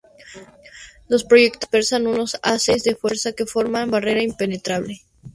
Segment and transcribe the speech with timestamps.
[1.09, 5.01] Los proyectores dispersan unos haces de fuerza que forman una barrera impenetrable.